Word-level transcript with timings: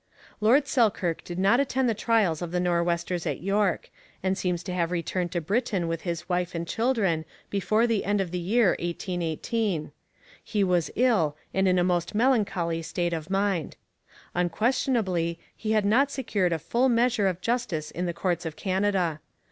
Lord 0.39 0.67
Selkirk 0.67 1.23
did 1.23 1.37
not 1.37 1.59
attend 1.59 1.87
the 1.87 1.93
trials 1.93 2.41
of 2.41 2.49
the 2.49 2.59
Nor'westers 2.59 3.27
at 3.27 3.43
York, 3.43 3.91
and 4.23 4.35
seems 4.35 4.63
to 4.63 4.73
have 4.73 4.89
returned 4.89 5.31
to 5.33 5.41
Britain 5.41 5.87
with 5.87 6.01
his 6.01 6.27
wife 6.27 6.55
and 6.55 6.67
children 6.67 7.23
before 7.51 7.85
the 7.85 8.03
end 8.03 8.19
of 8.19 8.31
the 8.31 8.39
year 8.39 8.69
1818. 8.79 9.91
He 10.43 10.63
was 10.63 10.89
ill 10.95 11.37
and 11.53 11.67
in 11.67 11.77
a 11.77 11.83
most 11.83 12.15
melancholy 12.15 12.81
state 12.81 13.13
of 13.13 13.29
mind. 13.29 13.75
Unquestionably, 14.33 15.37
he 15.55 15.73
had 15.73 15.85
not 15.85 16.09
secured 16.09 16.51
a 16.51 16.57
full 16.57 16.89
measure 16.89 17.27
of 17.27 17.39
justice 17.39 17.91
in 17.91 18.07
the 18.07 18.11
courts 18.13 18.43
of 18.43 18.55
Canada. 18.55 19.19